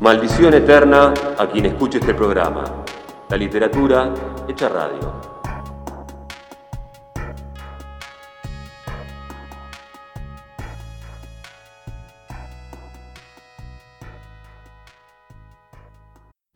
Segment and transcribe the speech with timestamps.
[0.00, 2.84] Maldición eterna a quien escuche este programa.
[3.28, 4.14] La literatura
[4.46, 5.12] hecha radio.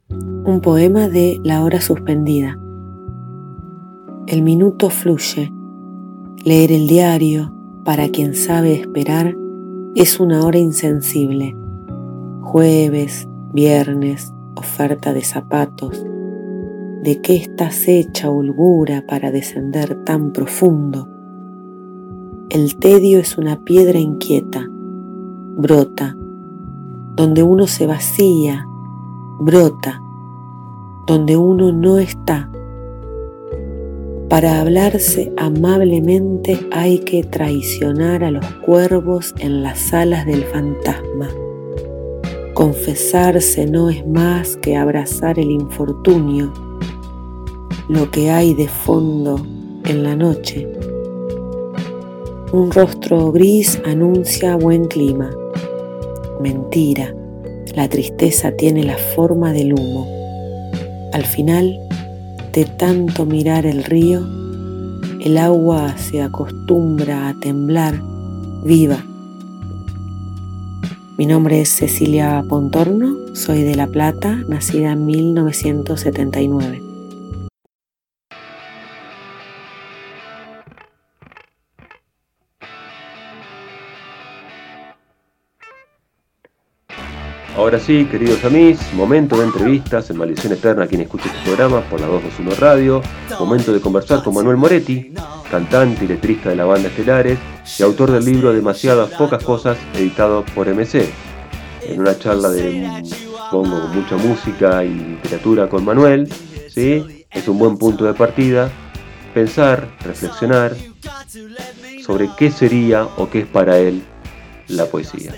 [0.09, 2.56] Un poema de La hora suspendida.
[4.29, 5.52] El minuto fluye.
[6.45, 7.52] Leer el diario,
[7.84, 9.34] para quien sabe esperar,
[9.96, 11.56] es una hora insensible.
[12.43, 16.05] Jueves, viernes, oferta de zapatos.
[17.02, 21.09] ¿De qué estás hecha, holgura, para descender tan profundo?
[22.48, 26.16] El tedio es una piedra inquieta, brota,
[27.16, 28.66] donde uno se vacía,
[29.41, 30.00] brota,
[31.06, 32.50] donde uno no está.
[34.28, 41.28] Para hablarse amablemente hay que traicionar a los cuervos en las alas del fantasma.
[42.62, 46.53] Confesarse no es más que abrazar el infortunio,
[47.89, 49.45] lo que hay de fondo
[49.84, 50.69] en la noche.
[52.53, 55.28] Un rostro gris anuncia buen clima.
[56.41, 57.12] Mentira,
[57.75, 60.06] la tristeza tiene la forma del humo.
[61.12, 61.81] Al final,
[62.53, 64.20] de tanto mirar el río,
[65.20, 68.01] el agua se acostumbra a temblar
[68.62, 69.05] viva
[71.23, 76.83] mi nombre es Cecilia Pontorno, soy de La Plata, nacida en 1979.
[87.57, 92.01] Ahora sí, queridos amigos, momento de entrevistas en Maldición Eterna quien escucha este programa por
[92.01, 93.01] la 221 Radio.
[93.39, 95.14] Momento de conversar con Manuel Moretti,
[95.53, 97.39] cantante y letrista de la banda Estelares
[97.78, 101.05] y autor del libro Demasiadas Pocas Cosas, editado por MC.
[101.86, 102.89] En una charla de,
[103.50, 107.05] pongo, mucha música y literatura con Manuel, ¿sí?
[107.30, 108.70] es un buen punto de partida
[109.34, 110.73] pensar, reflexionar
[112.01, 114.01] sobre qué sería o qué es para él
[114.70, 115.33] la poesía.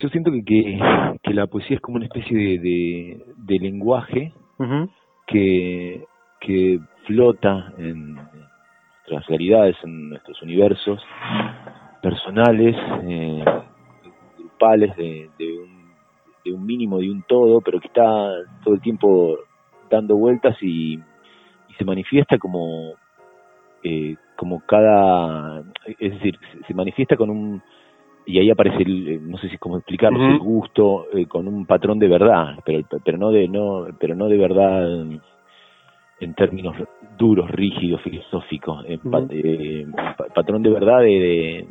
[0.00, 0.42] Yo siento que,
[1.22, 4.32] que, la poesía es como una especie de, de, lenguaje
[5.28, 6.04] que,
[6.40, 8.18] que flota en,
[9.12, 11.00] nuestras realidades, en nuestros universos
[12.02, 13.44] personales, eh,
[14.38, 15.92] grupales, de, un,
[16.44, 18.02] de un mínimo, de un todo, pero que está
[18.64, 19.38] todo el tiempo
[19.90, 20.98] dando vueltas y,
[21.78, 22.92] se manifiesta como,
[23.82, 25.62] eh, como cada,
[25.98, 27.62] es decir, se manifiesta con un,
[28.26, 31.64] y ahí aparece el, no sé si es como explicarlo, el gusto eh, con un
[31.64, 34.86] patrón de verdad, pero, pero no de, no, pero no de verdad
[36.22, 36.76] en términos
[37.18, 39.86] duros, rígidos, filosóficos, eh,
[40.34, 41.66] patrón de verdad de,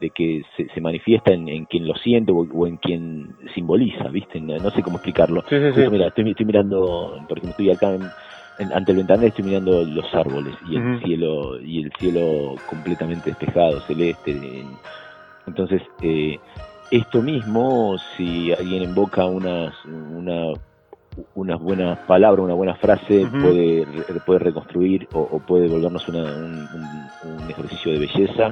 [0.00, 4.40] de, que se, manifiesta en, quien lo siente o, en quien simboliza, ¿viste?
[4.40, 5.44] No, sé cómo explicarlo.
[5.90, 7.96] Mira, estoy, estoy, mirando, porque estoy acá
[8.74, 13.80] ante el ventanal, estoy mirando los árboles y el cielo y el cielo completamente despejado,
[13.80, 14.36] celeste.
[15.46, 16.38] Entonces, eh,
[16.90, 20.52] esto mismo, si alguien invoca unas, una
[21.34, 23.86] unas buenas palabras, una buena frase puede,
[24.26, 28.50] puede reconstruir o, puede volvernos un, un, ejercicio de belleza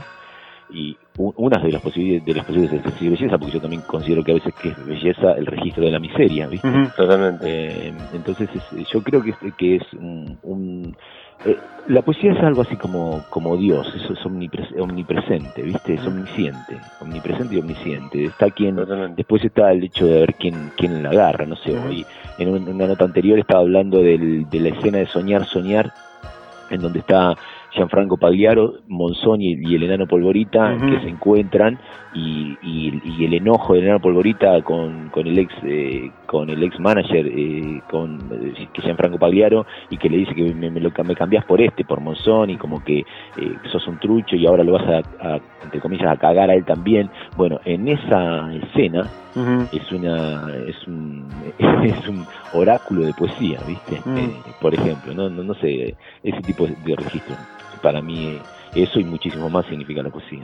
[0.71, 3.83] y una de las posibilidades de las posibilidades de ejercicio de belleza, porque yo también
[3.83, 6.69] considero que a veces que es belleza el registro de la miseria, ¿viste?
[6.97, 7.47] totalmente.
[7.47, 8.49] Eh, entonces
[8.91, 10.97] yo creo que, que es un,
[11.45, 11.57] eh,
[11.89, 15.95] la poesía es algo así como, como Dios, eso es omnipresente, ¿viste?
[15.95, 18.25] Es omnisciente, omnipresente y omnisciente.
[18.25, 18.77] Está quien,
[19.17, 22.05] después está el hecho de ver quién, quién la agarra, no sé, hoy
[22.39, 25.95] en una nota anterior estaba hablando del, de la escena de Soñar, Soñar,
[26.69, 27.35] en donde está
[27.79, 31.79] Gianfranco Pagliaro, Monzón y, el enano Polvorita que se encuentran
[32.15, 37.27] y, el enojo del enano Polvorita con, con el ex eh, con el ex manager
[37.27, 41.15] eh, con eh, que Gianfranco Pagliaro y que le dice que me, me, lo, me
[41.15, 43.05] cambias por este por Monzón y como que
[43.71, 47.11] sos un trucho y ahora lo vas a, entre comillas a cagar a él también.
[47.37, 49.03] Bueno en esa escena
[49.73, 51.27] es una es un
[51.85, 54.01] es un oráculo de poesía viste
[54.61, 57.37] por ejemplo no, no no sé ese tipo de registro
[57.79, 58.41] para mí
[58.75, 60.43] eso y muchísimo más significa la poesía.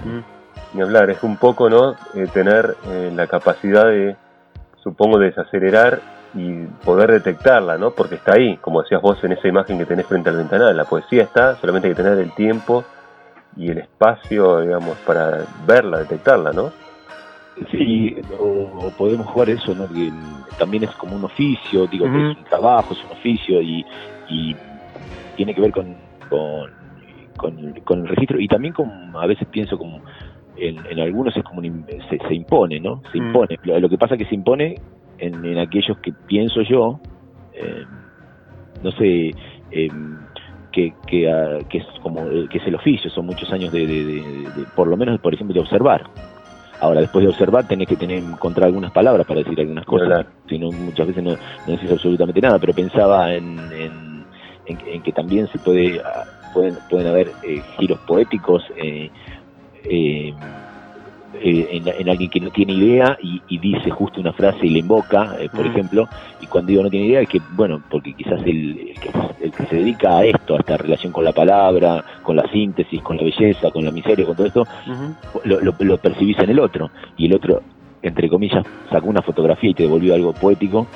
[0.73, 1.93] Y hablar, es un poco, ¿no?
[2.15, 4.17] Eh, tener eh, la capacidad de,
[4.83, 6.01] supongo, de desacelerar
[6.35, 7.91] y poder detectarla, ¿no?
[7.93, 10.77] Porque está ahí, como decías vos en esa imagen que tenés frente al ventanal.
[10.77, 12.85] La poesía está, solamente hay que tener el tiempo
[13.57, 16.73] y el espacio, digamos, para verla, detectarla, ¿no?
[17.71, 19.87] Sí, o, podemos jugar eso, ¿no?
[19.87, 20.13] Que
[20.59, 23.87] también es como un oficio, digo, que es un trabajo, es un oficio y,
[24.29, 24.57] y
[25.37, 25.97] tiene que ver con
[26.29, 26.71] con,
[27.37, 30.01] con el registro y también como a veces pienso como
[30.57, 33.03] en, en algunos es como se, se, impone, ¿no?
[33.13, 33.27] Se mm.
[33.27, 33.59] impone.
[33.65, 34.77] Lo, que pasa es que se impone
[35.19, 37.01] en, aquellos que pienso yo,
[38.83, 39.31] no sé,
[40.73, 44.23] que, ah, que, es como que es el oficio, son muchos años de,
[44.75, 46.05] por lo menos, por ejemplo, de observar.
[46.81, 50.27] Ahora, después de observar, tenés que tener encontrar algunas palabras para decir algunas cosas.
[50.49, 53.59] Si no, muchas veces no, no decís absolutamente nada, pero pensaba en,
[54.67, 59.11] en, que también se puede ah, pueden, pueden haber eh, giros poéticos eh,
[59.85, 60.33] eh,
[61.43, 65.67] en, alguien que no tiene idea y, dice justo una frase y le invoca, por
[65.67, 65.71] mm.
[65.71, 66.09] ejemplo,
[66.41, 68.95] y cuando digo no tiene idea es que, bueno, porque quizás el,
[69.41, 73.03] el, que, se dedica a esto, a esta relación con la palabra, con la síntesis,
[73.03, 74.67] con la belleza, con la miseria, con todo esto,
[75.45, 77.63] lo, lo, percibís en el otro, y el otro,
[78.01, 80.87] entre comillas, sacó una fotografía y te devolvió algo poético,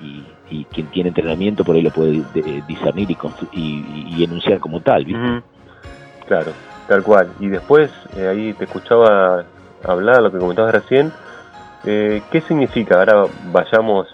[0.00, 0.22] y,
[0.70, 2.22] quien tiene entrenamiento por ahí lo puede
[2.66, 5.06] discernir y, y, enunciar como tal,
[6.26, 6.52] Claro,
[6.86, 7.32] tal cual.
[7.40, 9.44] Y después, eh, ahí te escuchaba
[9.84, 11.12] hablar, lo que comentabas recién,
[11.84, 12.98] eh, ¿qué significa?
[12.98, 14.08] Ahora vayamos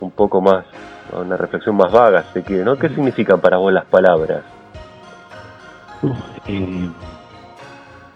[0.00, 0.64] un poco más
[1.12, 2.76] a una reflexión más vaga, sé que, ¿no?
[2.76, 4.42] ¿Qué significan para vos las palabras?
[6.46, 6.94] en,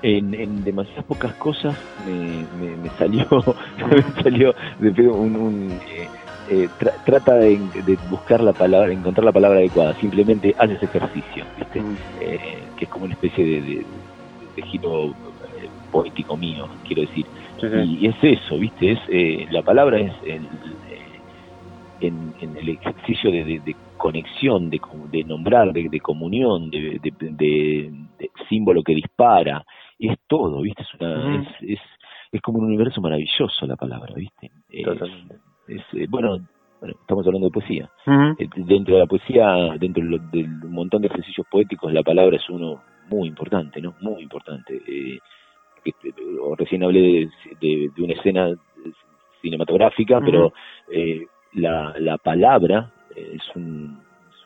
[0.03, 1.77] en, demasiadas pocas cosas
[2.07, 3.27] me, me, salió
[4.17, 5.81] me salió de un, un
[6.51, 6.69] eh, eh,
[7.05, 7.59] trata de,
[8.11, 9.95] buscar la palabra, encontrar la palabra adecuada.
[9.95, 11.81] Simplemente haces ejercicio, ¿viste?
[11.81, 11.97] Mm.
[12.77, 13.87] que es como una especie de,
[14.57, 15.15] de giro
[15.95, 17.25] poético mío, quiero decir.
[17.63, 18.93] Y es eso, ¿viste?
[18.93, 20.43] es eh, La palabra es el,
[20.91, 21.21] eh,
[22.01, 24.81] en, el ejercicio de, conexión, de,
[25.11, 27.93] de nombrar, de, comunión, de,
[28.49, 29.65] símbolo que dispara,
[29.99, 30.83] es todo, ¿viste?
[30.83, 31.81] Es, una, es,
[32.33, 34.51] es, como un universo maravilloso la palabra, ¿viste?
[35.69, 36.39] Es, eh, bueno,
[36.83, 37.91] estamos hablando de poesía.
[38.57, 40.03] Dentro de la poesía, dentro
[40.33, 43.95] del montón de ejercicios poéticos, la palabra es uno muy importante, ¿no?
[44.01, 44.81] Muy importante.
[44.87, 45.19] Eh,
[46.41, 47.29] o recién hablé
[47.61, 48.55] de, una escena
[49.43, 50.53] cinematográfica, pero
[50.91, 54.01] eh, la, la palabra es, un,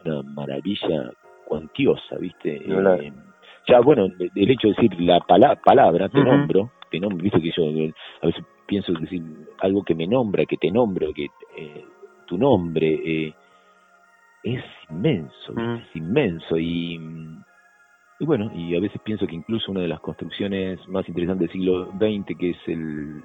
[0.05, 1.13] una maravilla
[1.47, 2.57] cuantiosa, ¿viste?
[2.57, 3.13] Eh,
[3.67, 7.41] ya, bueno, el hecho de decir la palabra, te nombro, te nombro, ¿viste?
[7.41, 7.65] Que yo
[8.23, 9.23] a veces pienso decir
[9.61, 11.27] algo que me nombra, que te nombro, que
[11.57, 11.85] eh,
[12.27, 13.35] tu nombre
[14.43, 16.99] es inmenso, es inmenso y
[18.21, 21.53] y bueno, y a veces pienso que incluso una de las construcciones más interesantes del
[21.53, 23.23] siglo XX, que es el,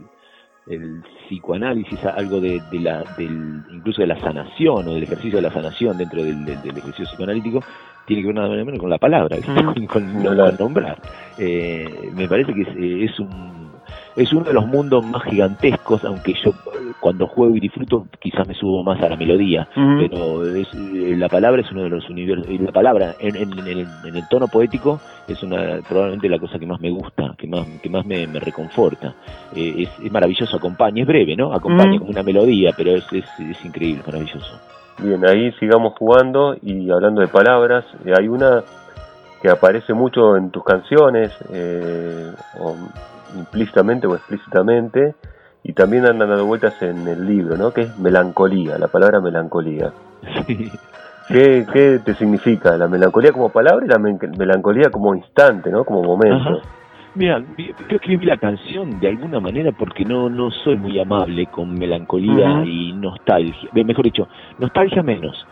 [0.68, 5.54] el psicoanálisis, algo de, la, del, incluso de la sanación o del ejercicio de la
[5.54, 7.62] sanación dentro del, ejercicio psicoanalítico,
[8.06, 10.24] tiene que ver nada menos con la palabra, con, con,
[10.60, 10.98] nombrar.
[11.38, 13.63] Eh, me parece que es, es un
[14.15, 16.51] es uno de los mundos más gigantescos, aunque yo
[17.03, 21.27] cuando juego y disfruto quizás me subo más a la melodía, pero es, eh, la
[21.27, 25.79] palabra es uno de los universos, y la palabra en, el, tono poético es una
[25.85, 29.15] probablemente la cosa que más me gusta, que más que más me, reconforta.
[29.53, 31.53] Eh, es, maravilloso, acompaña, es breve, ¿no?
[31.53, 34.61] Acompaña como una melodía, pero es, es, increíble, maravilloso.
[35.00, 38.63] Bien, ahí sigamos jugando y hablando de palabras, eh, hay una
[39.41, 41.33] que aparece mucho en tus canciones,
[42.61, 42.77] o
[43.38, 45.15] implícitamente o explícitamente,
[45.63, 47.71] y también andan dando vueltas en el libro, ¿no?
[47.71, 49.92] Que es melancolía, la palabra melancolía.
[51.27, 55.86] ¿Qué, ¿Qué, te significa la melancolía como palabra y la melancolía como instante, ¿no?
[55.86, 56.62] Como momento.
[57.15, 61.74] Mira, yo escribí la canción de alguna manera porque no no soy muy amable con
[61.74, 63.69] melancolía y nostalgia.
[63.71, 64.27] Mejor dicho,
[64.60, 65.46] nostalgia menos.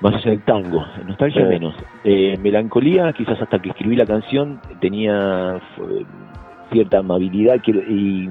[0.00, 1.74] Más allá del tango, nostalgia menos.
[2.04, 5.60] Eh, melancolía, quizás hasta que escribí la canción tenía
[6.70, 8.28] cierta amabilidad y,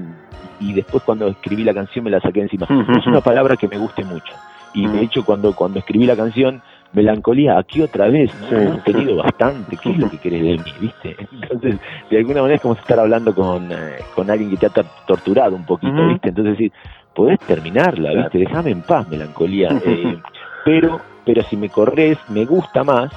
[0.60, 2.68] y después cuando escribí la canción me la saqué encima.
[2.98, 4.34] Es una palabra que me guste mucho.
[4.74, 6.62] Y de hecho cuando, cuando escribí la canción,
[6.94, 8.58] melancolía, aquí otra vez, ¿no?
[8.58, 10.74] he tenido bastante, ¿qué es lo que querés de mí?
[10.80, 11.16] ¿Viste?
[11.32, 11.80] Entonces,
[12.10, 15.56] de alguna manera es como estar hablando con, eh, con alguien que te ha torturado
[15.56, 16.30] un poquito, ¿viste?
[16.30, 16.72] Entonces decir,
[17.14, 18.40] podés terminarla, ¿viste?
[18.40, 19.70] Déjame en paz, melancolía.
[19.88, 20.18] Eh,
[20.66, 23.10] pero, pero si me corres, me gusta más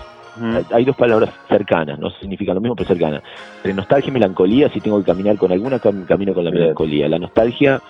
[0.73, 3.23] hay dos palabras cercanas, no significan lo mismo, pero cercanas.
[3.57, 7.09] Entre nostalgia y melancolía, si tengo que caminar con alguna, camino con la melancolía.
[7.09, 7.81] La nostalgia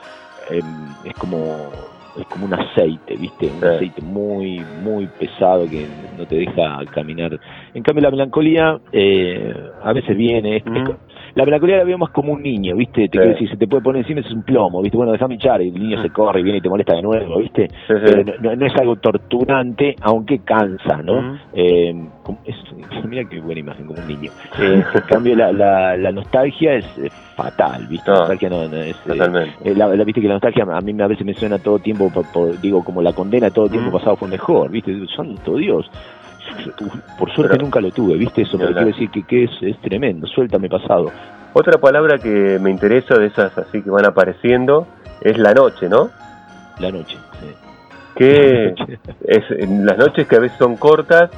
[0.51, 0.65] em,
[1.05, 1.71] es como
[2.19, 3.51] es como un aceite, ¿viste?
[3.57, 5.87] Un aceite muy, muy pesado que
[6.19, 7.39] no te deja caminar.
[7.73, 10.63] En cambio, la melancolía eh, a veces viene,
[11.35, 13.03] la melancolía la vemos como un niño, ¿viste?
[13.03, 14.97] Te quiero decir, se te puede poner encima, es un plomo, ¿viste?
[14.97, 17.39] Bueno, déjame echar, y el niño se corre y viene y te molesta de nuevo,
[17.39, 17.69] ¿viste?
[17.87, 21.39] Pero no, es algo torturante, aunque cansa, ¿no?
[21.53, 21.95] eh,
[22.45, 22.57] es,
[23.09, 24.31] mira qué buena imagen, como un niño.
[24.61, 26.87] Eh, en cambio, la, la, la nostalgia es
[27.37, 28.11] fatal, ¿viste?
[28.11, 28.97] La nostalgia no, es...
[29.07, 32.11] Eh, eh, la, viste que la nostalgia a mí a veces me suena todo tiempo,
[32.61, 34.93] digo, como la condena todo tiempo pasado fue mejor, ¿viste?
[35.17, 35.91] Santo Dios
[37.19, 38.43] por suerte nunca lo tuve, ¿viste?
[38.43, 41.11] Eso, pero quiero decir que, que es, es tremendo, suéltame pasado.
[41.53, 44.87] Otra palabra que me interesa de esas así que van apareciendo
[45.21, 46.11] es la noche, ¿no?
[46.79, 47.17] La noche,
[48.15, 48.75] Que
[49.25, 51.31] es en las noches que a veces son cortas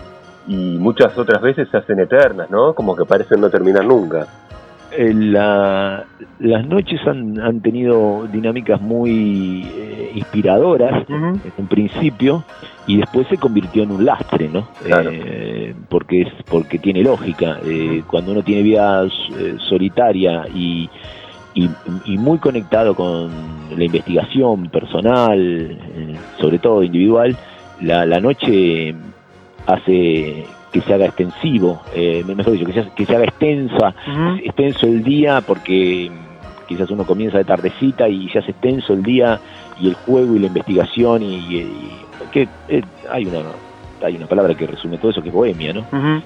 [0.46, 2.74] y muchas otras veces se hacen eternas, ¿no?
[2.74, 4.26] Como que parecen no terminar nunca.
[4.94, 6.04] Eh, la,
[6.38, 12.44] las noches han, han, tenido dinámicas muy eh, inspiradoras en un principio
[12.86, 14.68] y después se convirtió en un lastre, ¿no?
[14.84, 17.58] Eh, porque es porque tiene lógica.
[18.06, 19.06] cuando uno tiene vida
[19.68, 20.90] solitaria y,
[21.54, 23.30] y, muy conectado con
[23.74, 25.78] la investigación personal,
[26.38, 27.34] sobre todo individual,
[27.80, 28.94] la, la noche
[29.66, 33.94] hace que se haga extensivo, eh, mejor dicho, que se, que se haga extensa,
[34.42, 36.10] extenso el día, porque
[36.66, 39.38] quizás uno comienza de tardecita y se hace extenso el día
[39.78, 41.66] y el juego y la investigación y,
[42.30, 43.40] que eh, hay una
[44.02, 45.84] hay una palabra que resume todo eso que es bohemia, ¿no?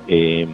[0.08, 0.48] Eh,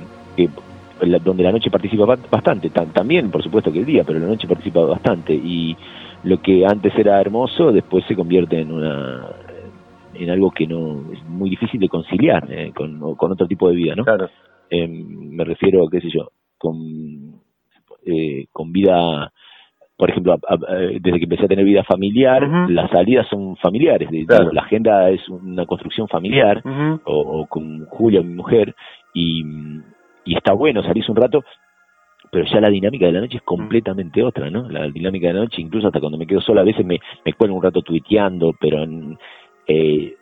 [1.23, 4.81] donde la noche participa bastante, también por supuesto que el día, pero la noche participa
[4.81, 5.77] bastante y
[6.25, 9.27] lo que antes era hermoso después se convierte en una
[10.15, 13.77] en algo que no es muy difícil de conciliar eh, con, con, otro tipo de
[13.77, 14.05] vida, ¿no?
[14.05, 14.29] Claro.
[14.71, 17.41] Eh, me refiero, qué sé yo, con,
[18.07, 19.33] eh, con vida,
[19.97, 20.37] por ejemplo,
[21.01, 25.67] desde que empecé a tener vida familiar, las salidas son familiares, la agenda es una
[25.67, 26.63] construcción familiar,
[27.05, 28.75] o, con Julia, mi mujer,
[29.15, 29.45] y,
[30.25, 31.45] y está bueno salirse un rato,
[32.31, 34.67] pero ya la dinámica de la noche es completamente otra, ¿no?
[34.71, 37.35] La dinámica de la noche, incluso hasta cuando me quedo sola, a veces me, me
[37.35, 39.19] cuelgo un rato tuiteando, pero en,
[39.67, 40.17] eh,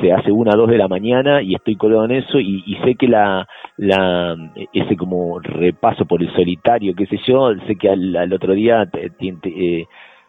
[0.00, 2.94] se hace una o dos de la mañana y estoy colgado en eso y, sé
[2.94, 4.36] que la, la
[4.72, 9.86] ese como repaso por el solitario, qué sé yo, sé que al, otro día eh,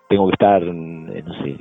[0.09, 1.55] tengo que estar, eh, no sé,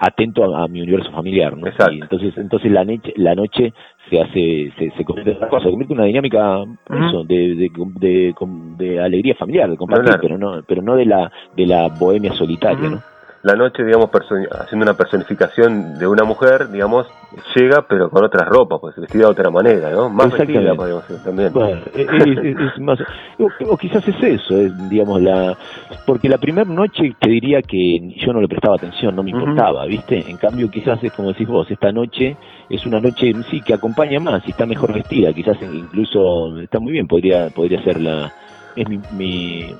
[0.00, 1.66] atento a, mi universo familiar, ¿no?
[1.66, 3.72] entonces, entonces la noche, la noche
[4.08, 7.70] se hace, se, se convierte en una cosa, se convierte en una dinámica eso, de,
[8.00, 8.34] de,
[8.78, 12.88] de, alegría familiar, de compartir, pero no, pero no de la, de la bohemia solitaria,
[12.88, 13.09] ¿no?
[13.42, 17.06] La noche, digamos, haciendo una personificación de una mujer, digamos,
[17.54, 20.10] llega pero con otras ropas, pues vestida de otra manera, ¿no?
[20.10, 21.52] Más vestida, podemos decir, también.
[21.52, 22.98] Bueno, es, más,
[23.38, 24.54] o, quizás es eso,
[24.90, 25.56] digamos, la
[26.04, 29.86] porque la primera noche te diría que yo no le prestaba atención, no me importaba,
[29.86, 30.22] ¿viste?
[30.28, 32.36] En cambio, quizás es como decís vos, esta noche
[32.68, 36.92] es una noche, sí, que acompaña más y está mejor vestida, quizás incluso está muy
[36.92, 38.30] bien, podría podría ser la...
[38.76, 39.74] es mi, mi,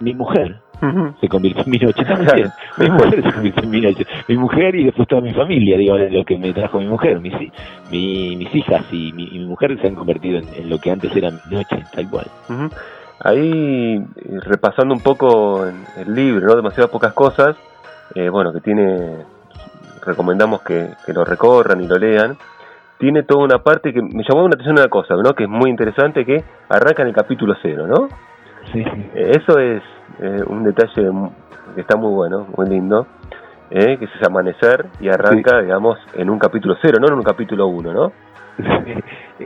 [0.00, 0.61] mi mujer,
[1.20, 2.50] se convirtió en mi noche también.
[2.78, 4.06] Mi mujer se convirtió en mi noche.
[4.26, 7.20] Mi mujer y después toda mi familia, digo, lo que me trajo mi mujer.
[7.20, 7.34] Mis,
[7.90, 11.84] mis hijas y mi, mujer se han convertido en, lo que antes era mi noche,
[11.94, 12.26] tal cual.
[13.20, 14.04] Ahí,
[14.44, 16.56] repasando un poco el libro, ¿no?
[16.56, 17.56] Demasiadas pocas cosas,
[18.16, 19.18] eh, bueno, que tiene,
[20.04, 22.36] recomendamos que, lo recorran y lo lean
[22.98, 25.32] tiene toda una parte que me llamó la atención una cosa, ¿no?
[25.34, 28.06] Que es muy interesante, que arranca en el capítulo cero, ¿no?
[28.72, 28.84] Sí.
[29.16, 29.82] Eso es
[30.20, 31.10] eh, un detalle
[31.74, 33.06] que está muy bueno, muy lindo,
[33.70, 37.66] eh, que es amanecer y arranca, digamos, en un capítulo cero, no en un capítulo
[37.68, 38.12] uno, ¿no?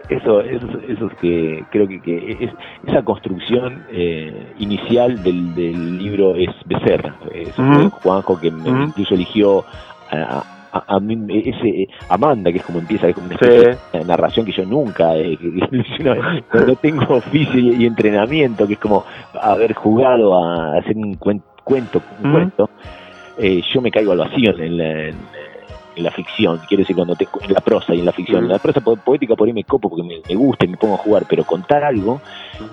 [0.09, 2.51] eso, eso, eso es que creo que, que es,
[2.87, 7.15] esa construcción eh, inicial del, del libro es Becerra.
[7.33, 9.65] Eso Juanjo que incluso eligió
[10.11, 10.56] a,
[10.87, 15.17] a, mí ese Amanda que es como empieza es como una narración que yo nunca
[15.17, 15.39] eh,
[16.01, 19.05] no, tengo oficio y, entrenamiento que es como
[19.41, 22.71] haber jugado a hacer un cuento un cuento
[23.39, 25.17] eh, yo me caigo al vacío en, la, en
[26.03, 28.45] la ficción, quiero decir, cuando te, en la prosa y en la ficción.
[28.45, 30.99] En la prosa poética por ahí me copo porque me, gusta y me pongo a
[30.99, 32.21] jugar, pero contar algo.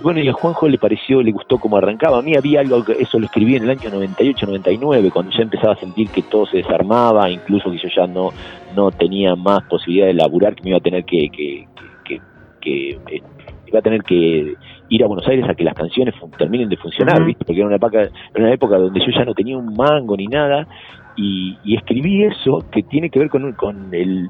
[0.01, 2.19] Bueno, y a Juanjo le pareció, le gustó cómo arrancaba.
[2.19, 5.43] A mí había algo, que eso lo escribí en el año 98, 99, cuando ya
[5.43, 8.31] empezaba a sentir que todo se desarmaba, incluso que yo ya no,
[8.75, 11.67] no tenía más posibilidad de laburar, que me iba a tener que, que,
[12.03, 12.21] que,
[12.61, 13.23] que eh,
[13.67, 14.55] iba a tener que
[14.89, 17.43] ir a Buenos Aires a que las canciones terminen de funcionar, ¿viste?
[17.45, 20.27] Porque era una, época, era una época donde yo ya no tenía un mango ni
[20.27, 20.67] nada
[21.15, 24.29] y, escribí eso que tiene que ver con, con el,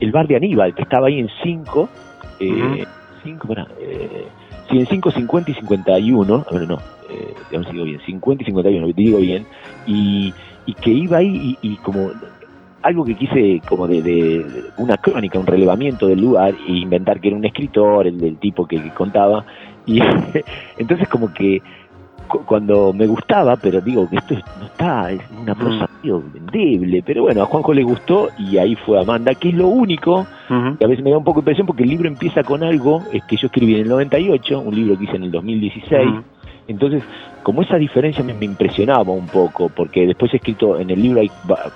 [0.00, 1.88] el bar de Aníbal, que estaba ahí en 5,
[2.40, 2.84] eh,
[3.80, 4.26] eh,
[4.70, 6.78] en 5, 50 y 51, bueno, no,
[7.10, 7.34] eh,
[7.72, 9.46] digo bien, 50 y 51, te digo bien,
[9.86, 10.32] y,
[10.66, 12.10] y que iba ahí y, como
[12.82, 14.46] algo que quise como de, de,
[14.78, 18.66] una crónica, un relevamiento del lugar e inventar que era un escritor, el del tipo
[18.66, 19.44] que, que contaba,
[19.86, 20.00] y
[20.78, 21.62] entonces como que
[22.46, 27.42] cuando me gustaba, pero digo que esto no está, es una prosa vendible, pero bueno,
[27.42, 31.04] a Juanjo le gustó y ahí fue Amanda, que es lo único que a veces
[31.04, 33.46] me da un poco de impresión porque el libro empieza con algo es que yo
[33.46, 36.10] escribí en el 98, un libro que hice en el 2016,
[36.68, 37.02] entonces
[37.42, 41.30] como esa diferencia me, impresionaba un poco, porque después he escrito en el libro hay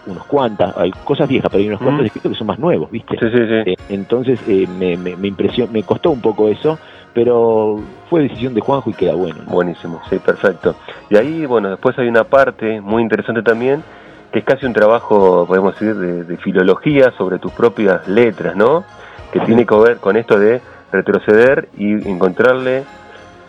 [0.07, 3.19] unos cuantas, hay cosas viejas, pero hay unos cuantos escritos que son más nuevos, ¿viste?
[3.19, 3.71] Sí, sí, sí.
[3.71, 5.33] Eh, entonces eh, me, me, me,
[5.73, 6.79] me costó un poco eso,
[7.15, 7.81] pero
[8.11, 9.43] fue decisión de Juanjo y queda bueno.
[9.47, 10.75] Buenísimo, sí, perfecto.
[11.09, 13.83] Y ahí, bueno, después hay una parte muy interesante también,
[14.33, 18.85] que es casi un trabajo, podemos decir, de, filología sobre tus propias letras, ¿no?
[19.33, 22.85] Que tiene que ver con esto de retroceder y encontrarle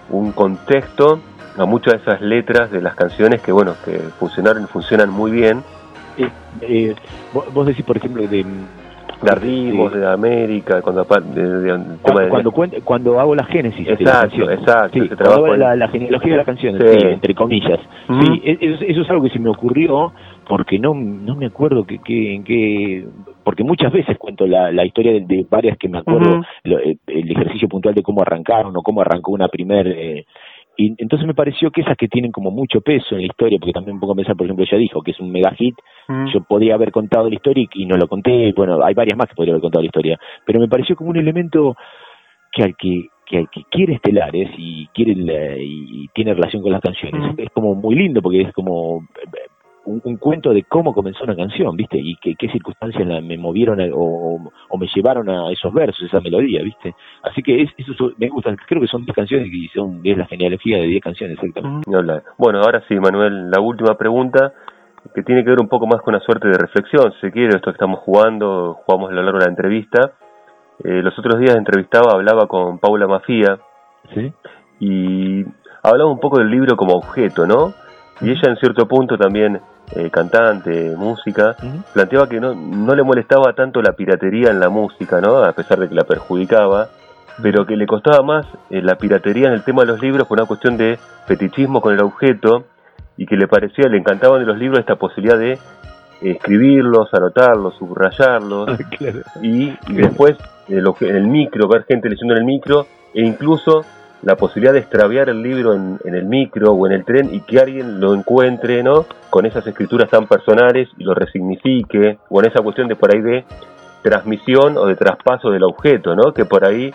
[0.10, 1.20] un contexto
[1.58, 5.64] a muchas de esas letras de las canciones que, bueno, que funcionaron funcionan muy bien.
[6.18, 6.30] Eh,
[6.62, 6.96] eh,
[7.34, 8.46] vos decís, por ejemplo, de
[9.22, 12.52] de de América, cuando cuando,
[12.84, 14.52] cuando, hago la génesis exacto, de la canción.
[14.52, 17.80] Exacto, la, genealogía de la canción, entre comillas.
[18.08, 18.58] Sí, e,
[18.90, 20.14] eso, es algo que se me ocurrió
[20.48, 23.06] porque no no me acuerdo que, que en qué
[23.46, 27.68] porque muchas veces cuento la, la historia de, varias que me acuerdo eh, el ejercicio
[27.70, 30.26] puntual de cómo arrancaron o cómo arrancó una primer eh,
[30.78, 33.74] y entonces me pareció que esas que tienen como mucho peso en la historia, porque
[33.74, 35.76] también un poco pensar, por ejemplo, ella dijo que es un mega hit,
[36.08, 36.34] mm.
[36.34, 39.36] yo podría haber contado la historia y, no lo conté, bueno, hay varias más que
[39.36, 41.76] podría haber contado la historia, pero me pareció como un elemento
[42.52, 45.14] que al que, que, al que quiere estelares y quiere
[45.60, 47.42] y tiene relación con las canciones, mm.
[47.42, 49.08] es como muy lindo porque es como
[49.86, 51.98] un, cuento de cómo comenzó una canción, ¿viste?
[51.98, 56.94] Y qué, qué circunstancias me movieron o, me llevaron a esos versos, esa melodía, ¿viste?
[57.24, 60.26] Así que es, eso me gusta, creo que son 10 canciones y son, es la
[60.26, 61.90] genealogía de 10 canciones, exactamente.
[62.38, 64.54] Bueno, ahora sí, Manuel, la última pregunta
[65.14, 67.72] que tiene que ver un poco más con una suerte de reflexión, si quiere, esto
[67.72, 70.14] que estamos jugando, jugamos a lo largo de la entrevista.
[70.84, 73.60] Eh, los otros días entrevistaba, hablaba con Paula Mafía,
[74.14, 74.34] ¿Sí?
[74.80, 75.46] y
[75.84, 77.74] hablaba un poco del libro como objeto, ¿no?
[78.22, 79.60] Y ella en cierto punto también
[79.96, 81.56] eh, cantante, música,
[81.94, 85.38] planteaba que no, no le molestaba tanto la piratería en la música, ¿no?
[85.38, 86.90] A pesar de que la perjudicaba,
[87.42, 90.40] pero que le costaba más eh, la piratería en el tema de los libros por
[90.40, 92.66] una cuestión de fetichismo con el objeto
[93.18, 95.58] y que le parecía, le encantaban de los libros esta posibilidad de
[96.22, 98.70] escribirlos, anotarlos, subrayarlos
[99.42, 100.36] y, después
[100.68, 103.86] en el micro, ver gente leyendo en el micro e incluso
[104.22, 107.60] la posibilidad de extraviar el libro en, el micro o en el tren y que
[107.60, 109.06] alguien lo encuentre, ¿no?
[109.30, 113.22] Con esas escrituras tan personales y lo resignifique, o en esa cuestión de por ahí
[113.22, 113.46] de
[114.02, 116.34] transmisión o de traspaso del objeto, ¿no?
[116.34, 116.92] Que por ahí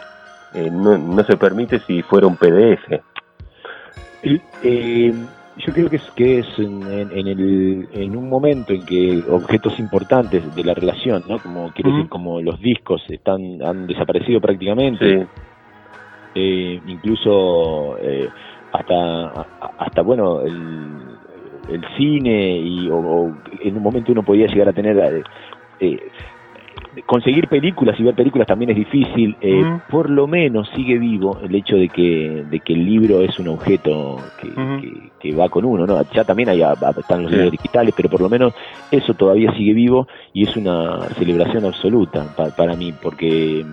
[0.55, 3.01] eh, no, se permite si fuera un PDF.
[4.63, 5.13] Eh,
[5.57, 10.55] yo creo que es que es en, el, en un momento en que objetos importantes
[10.55, 11.39] de la relación, ¿no?
[11.39, 15.27] Como quiere decir, como los discos están han desaparecido prácticamente.
[16.35, 18.29] Eh, incluso eh,
[18.73, 19.47] hasta,
[19.79, 21.19] hasta bueno, el,
[21.69, 25.23] el cine y o, en un momento uno podía llegar a tener eh,
[25.81, 25.99] eh,
[27.07, 29.37] conseguir películas y ver películas también es difícil
[29.91, 33.49] por lo menos sigue vivo el hecho de que de que el libro es un
[33.49, 38.09] objeto que, que, va con uno no ya también hay, están los libros digitales pero
[38.09, 38.55] por lo menos
[38.91, 43.65] eso todavía sigue vivo y es una celebración absoluta para mí porque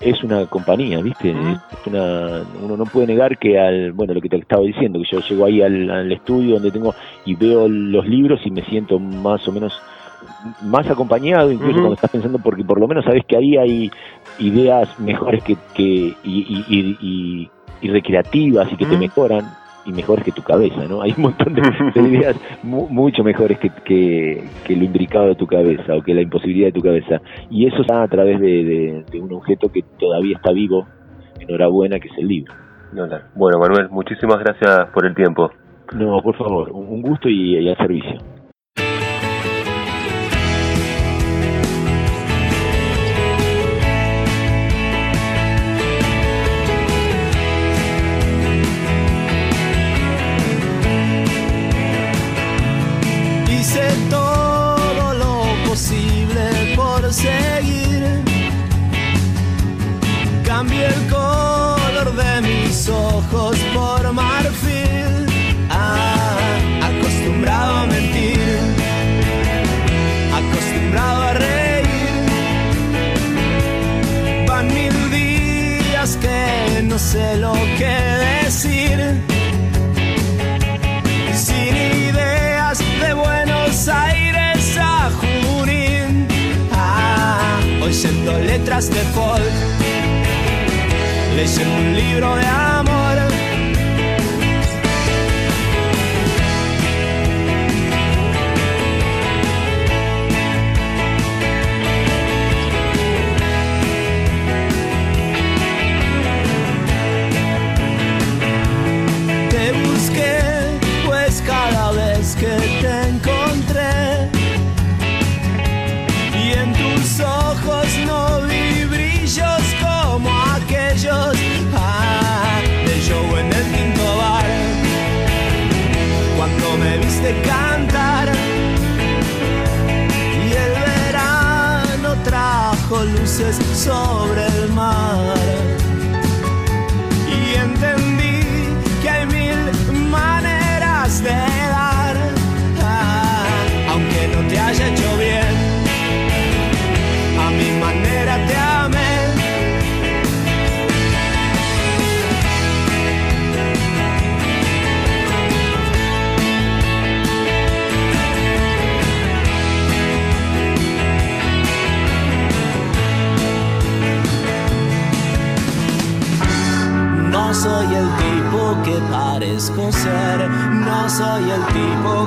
[0.00, 1.34] es una compañía, ¿viste?
[1.86, 5.20] una, uno no puede negar que al, bueno, lo que te estaba diciendo, que yo
[5.20, 6.94] llego ahí al, estudio donde tengo
[7.26, 9.72] y veo los libros y me siento más o menos
[10.62, 13.90] más acompañado, incluso cuando estás pensando, porque por lo menos sabes que ahí hay
[14.38, 17.50] ideas mejores que, que y, y,
[17.82, 19.44] y, recreativas y que te mejoran
[19.86, 21.02] y mejores que tu cabeza, ¿no?
[21.02, 21.62] Hay un montón de,
[22.00, 26.72] ideas mucho mejores que, que, lo imbricado de tu cabeza o que la imposibilidad de
[26.72, 27.20] tu cabeza.
[27.50, 30.86] Y eso está a través de, un objeto que todavía está vivo,
[31.38, 32.54] enhorabuena, que es el libro.
[33.34, 35.50] Bueno, Manuel, muchísimas gracias por el tiempo.
[35.94, 38.39] No, por favor, un gusto y, y al servicio.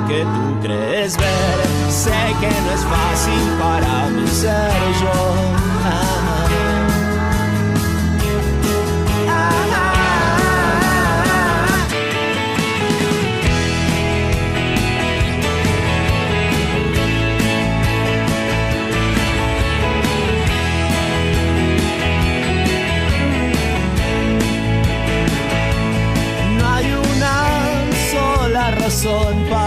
[0.02, 1.66] Que tú crees ver.
[1.88, 5.18] Sé que no es fácil para mí ser yo.
[26.58, 27.34] No hay una
[28.12, 29.63] sola razón para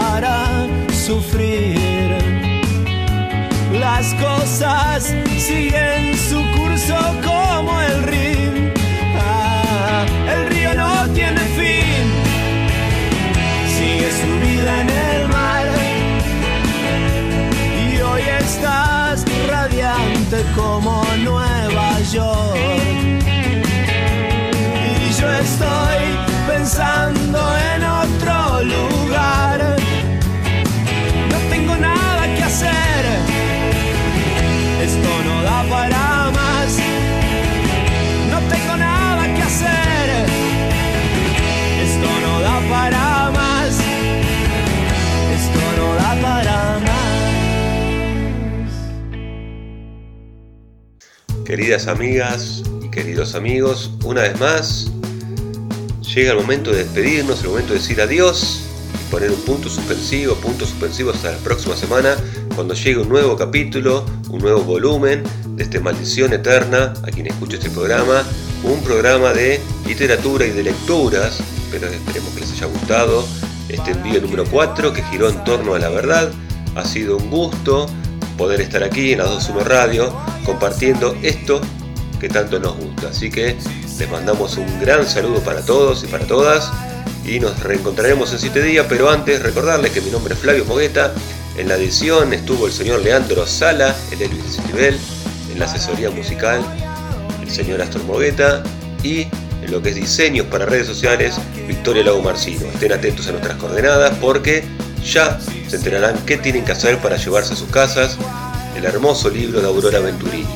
[4.20, 8.72] cosas siguen su curso como el río.
[9.18, 12.06] Ah, el río no tiene fin.
[13.76, 15.66] Sigue su vida en el mar.
[17.90, 22.57] Y hoy estás radiante como Nueva York.
[51.48, 54.90] Queridas amigas y queridos amigos, una vez más
[56.14, 58.64] llega el momento de despedirnos, el momento de decir adiós,
[59.10, 62.16] poner un punto suspensivo, puntos suspensivos hasta la próxima semana,
[62.54, 65.22] cuando llegue un nuevo capítulo, un nuevo volumen
[65.56, 68.24] de este Maldición Eterna, a quien escucha este programa,
[68.62, 71.38] un programa de literatura y de lecturas,
[71.70, 73.26] pero esperemos que les haya gustado
[73.70, 76.30] este envío número 4 que giró en torno a la verdad.
[76.74, 77.86] Ha sido un gusto
[78.38, 81.60] poder estar aquí en la 21 Radio compartiendo esto
[82.18, 83.08] que tanto nos gusta.
[83.08, 83.56] Así que
[83.98, 86.70] les mandamos un gran saludo para todos y para todas
[87.26, 91.12] y nos reencontraremos en 7 días, pero antes recordarles que mi nombre es Flavio Mogueta,
[91.58, 94.98] en la edición estuvo el señor Leandro Sala, el Elvis Citibel,
[95.52, 96.62] en la asesoría musical
[97.48, 98.62] el señor Astor Mogueta
[99.02, 101.34] y en lo que es diseños para redes sociales
[101.66, 102.66] Victoria Lago Marcino.
[102.66, 104.62] Estén atentos a nuestras coordenadas porque
[105.04, 108.16] ya se enterarán qué tienen que hacer para llevarse a sus casas
[108.76, 110.46] el hermoso libro de Aurora Venturini.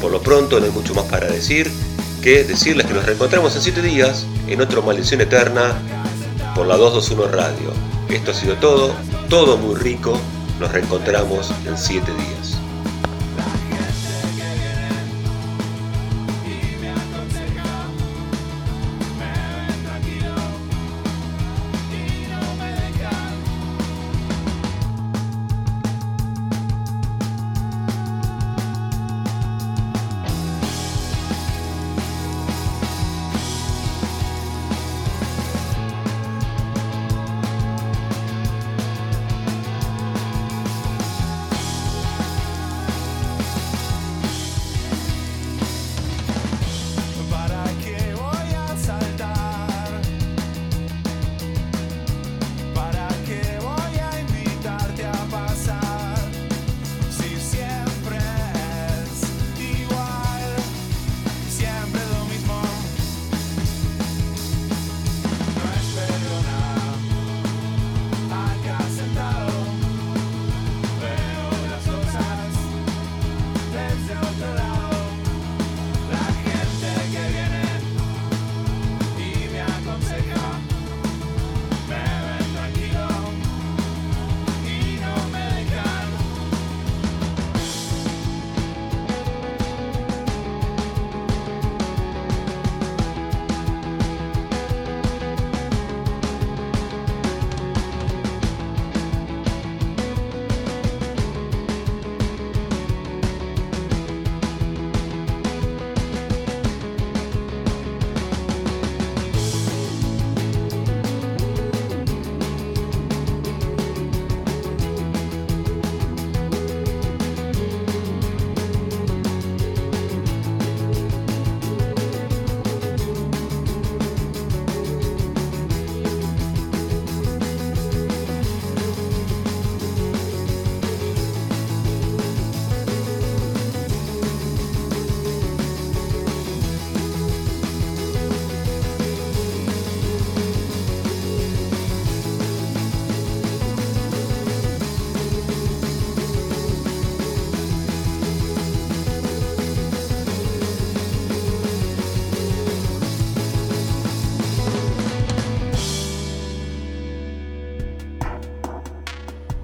[0.00, 1.70] Por lo pronto no hay mucho más para decir
[2.22, 5.74] que decirles que nos reencontramos en 7 días en otro Maldición Eterna
[6.54, 7.72] por la 221 Radio.
[8.08, 8.94] Esto ha sido todo,
[9.28, 10.18] todo muy rico.
[10.58, 12.55] Nos reencontramos en 7 días.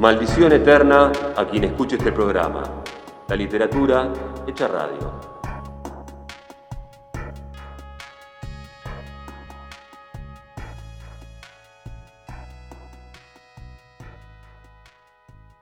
[0.02, 2.64] Maldición eterna a quien escuche este programa.
[3.28, 4.08] La literatura
[4.48, 5.31] hecha radio.